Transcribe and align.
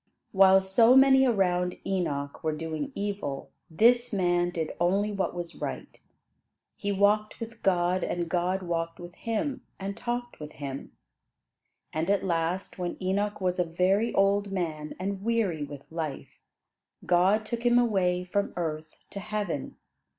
While 0.31 0.61
so 0.61 0.95
many 0.95 1.27
around 1.27 1.77
Enoch 1.85 2.43
were 2.43 2.55
doing 2.57 2.91
evil, 2.95 3.51
this 3.69 4.11
man 4.11 4.49
did 4.49 4.71
only 4.79 5.11
what 5.11 5.35
was 5.35 5.53
right. 5.61 6.01
He 6.75 6.91
walked 6.91 7.39
with 7.39 7.61
God 7.61 8.03
and 8.03 8.27
God 8.27 8.63
walked 8.63 8.99
with 8.99 9.13
him, 9.13 9.61
and 9.79 9.95
talked 9.95 10.39
with 10.39 10.53
him. 10.53 10.93
And 11.93 12.09
at 12.09 12.25
last, 12.25 12.79
when 12.79 12.97
Enoch 12.99 13.39
was 13.41 13.59
a 13.59 13.63
very 13.63 14.11
old 14.15 14.51
man 14.51 14.95
and 14.99 15.21
weary 15.21 15.63
with 15.63 15.83
life, 15.91 16.39
God 17.05 17.45
took 17.45 17.63
him 17.63 17.77
away 17.77 18.23
from 18.23 18.53
earth 18.57 18.95
to 19.11 19.19
heaven. 19.19 19.75